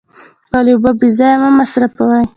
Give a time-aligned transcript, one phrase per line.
[0.45, 2.23] خپلې اوبه بې ځایه مه مصرفوئ.